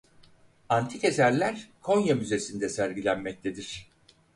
[0.69, 3.89] Antik eserler Konya Müzesi'nde sergilenmektedir.